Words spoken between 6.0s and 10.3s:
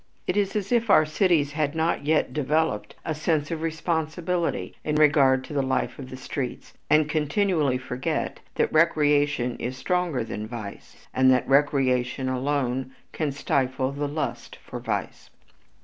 the streets, and continually forget that recreation is stronger